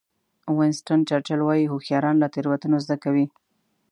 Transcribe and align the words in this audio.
وینسټن 0.57 0.99
چرچل 1.09 1.39
وایي 1.43 1.65
هوښیاران 1.71 2.15
له 2.19 2.27
تېروتنو 2.33 2.77
زده 2.85 2.95
کوي. 3.03 3.25